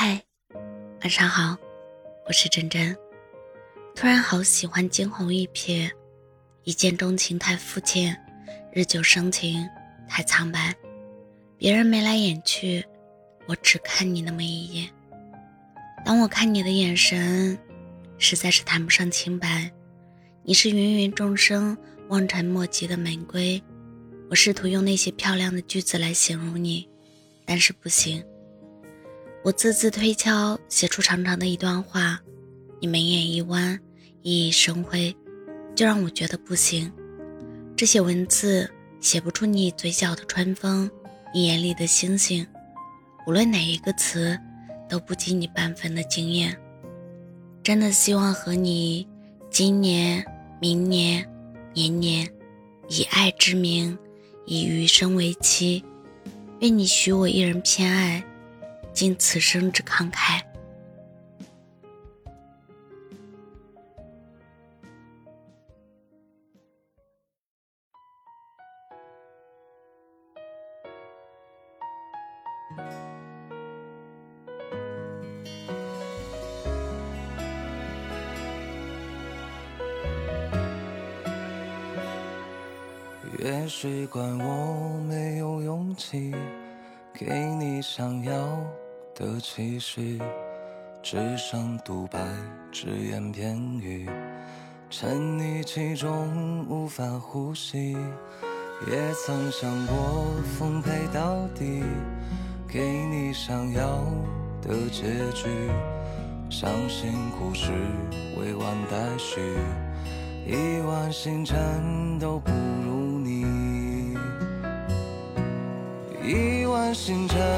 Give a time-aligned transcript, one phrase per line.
[0.00, 0.22] 嗨，
[1.00, 1.58] 晚上好，
[2.24, 2.96] 我是真真。
[3.96, 5.90] 突然好喜欢惊鸿一瞥，
[6.62, 8.16] 一见钟情太肤浅，
[8.72, 9.68] 日久生情
[10.08, 10.72] 太苍白。
[11.56, 12.84] 别人眉来眼去，
[13.48, 14.88] 我只看你那么一眼。
[16.04, 17.58] 当我看你的眼神，
[18.18, 19.68] 实在是谈不上清白。
[20.44, 21.76] 你是芸芸众生
[22.06, 23.60] 望尘莫及的玫瑰，
[24.30, 26.88] 我试图用那些漂亮的句子来形容你，
[27.44, 28.24] 但是不行。
[29.48, 32.20] 我字字推敲，写出长长的一段话，
[32.82, 33.80] 你眉眼一弯，
[34.22, 35.16] 熠熠生辉，
[35.74, 36.92] 就让我觉得不行。
[37.74, 38.70] 这些文字
[39.00, 40.90] 写不出你嘴角的春风，
[41.32, 42.46] 你眼里的星星，
[43.26, 44.38] 无论哪一个词，
[44.86, 46.54] 都不及你半分的惊艳。
[47.62, 49.08] 真的希望和你
[49.50, 50.22] 今年、
[50.60, 51.26] 明年、
[51.72, 52.28] 年年，
[52.90, 53.96] 以爱之名，
[54.44, 55.82] 以余生为期，
[56.60, 58.22] 愿你许我一人偏爱。
[58.98, 60.42] 尽此生之慷慨。
[83.38, 86.34] 也许怪我没有勇气
[87.14, 88.87] 给你想要。
[89.18, 90.16] 的期许，
[91.02, 92.20] 只剩独白，
[92.70, 94.08] 只言片语，
[94.88, 97.96] 沉溺其中无法呼吸。
[98.86, 100.24] 也曾想过
[100.56, 101.82] 奉陪到底，
[102.68, 104.04] 给你想要
[104.62, 105.02] 的结
[105.34, 105.48] 局。
[106.48, 107.72] 相信故事
[108.38, 109.40] 未完待续，
[110.46, 112.52] 亿万星辰都不
[112.86, 114.14] 如你，
[116.22, 117.57] 亿万星辰。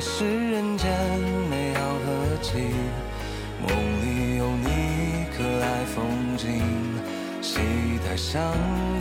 [0.00, 0.90] 是人间
[1.50, 2.56] 美好何其，
[3.60, 3.68] 梦
[4.00, 6.46] 里有你可爱风景，
[7.42, 7.60] 期
[8.02, 8.40] 待相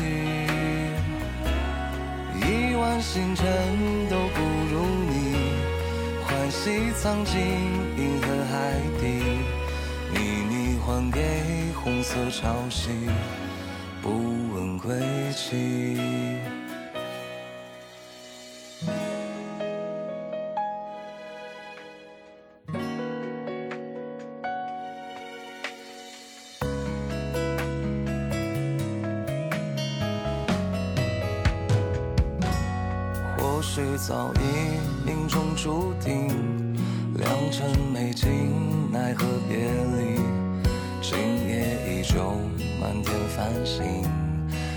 [0.04, 0.46] 遇。
[2.36, 3.46] 亿万星辰
[4.10, 5.38] 都不如你，
[6.26, 7.40] 欢喜藏进
[7.98, 9.06] 银河海底，
[10.14, 12.90] 秘密还给红色潮汐，
[14.02, 14.10] 不
[14.54, 15.00] 问归
[15.34, 15.98] 期。
[33.80, 36.28] 或许早已命中注定，
[37.16, 38.28] 良辰美景，
[38.92, 40.20] 奈何别离。
[41.02, 41.18] 今
[41.48, 42.36] 夜依旧
[42.82, 44.04] 满天繁星，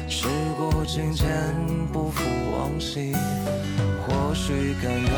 [0.09, 1.27] 时过境迁，
[1.93, 3.13] 不复往昔。
[4.07, 5.11] 或许甘愿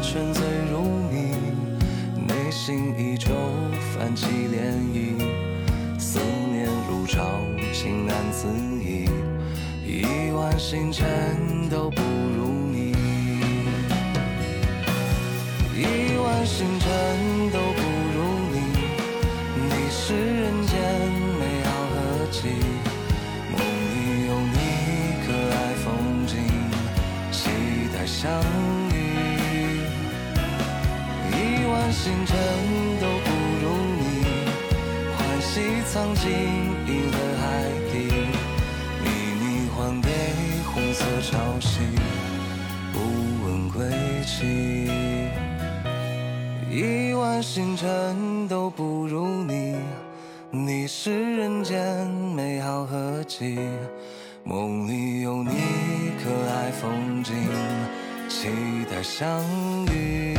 [0.00, 0.78] 沉醉如
[1.10, 1.34] 你，
[2.28, 3.30] 内心依旧
[3.92, 5.18] 泛起涟漪。
[5.98, 6.20] 思
[6.52, 7.40] 念如潮，
[7.72, 8.46] 情难自
[8.80, 9.08] 已，
[9.84, 12.00] 亿万星辰都不
[12.36, 12.43] 如
[16.46, 16.88] 星辰
[17.50, 17.80] 都不
[18.14, 18.18] 如
[18.52, 18.56] 你，
[19.56, 20.76] 你是人间
[21.40, 22.48] 美好合集，
[23.50, 24.54] 梦里有你
[25.24, 26.32] 可爱风景，
[27.32, 27.48] 期
[27.94, 28.30] 待相
[28.92, 28.94] 遇。
[31.32, 31.34] 亿
[31.66, 32.36] 万星辰
[33.00, 33.26] 都不
[33.62, 33.64] 如
[33.98, 34.02] 你，
[35.16, 35.52] 欢喜
[35.90, 36.30] 藏进
[36.86, 37.42] 银河海
[37.90, 37.94] 底，
[39.02, 39.04] 秘
[39.40, 40.08] 密还给
[40.66, 41.80] 红色潮汐，
[42.92, 42.98] 不
[43.46, 43.80] 问归
[44.26, 44.73] 期。
[47.44, 49.76] 星辰都不如你
[50.50, 53.58] 你是人间美好合集
[54.44, 55.50] 梦里有你
[56.24, 57.34] 可爱风景
[58.30, 58.48] 期
[58.90, 59.28] 待相
[59.92, 60.34] 遇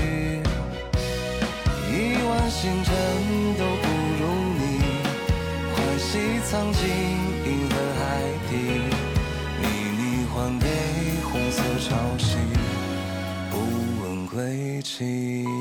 [1.91, 2.95] 亿万星辰
[3.53, 3.87] 都不
[4.19, 4.25] 如
[4.57, 4.79] 你
[5.71, 6.89] 欢喜藏进
[7.45, 8.03] 银河海
[8.49, 8.55] 底
[9.61, 9.63] 秘
[9.95, 10.67] 密还给
[11.21, 12.35] 红色潮汐
[13.51, 13.59] 不
[14.03, 15.54] 问归期。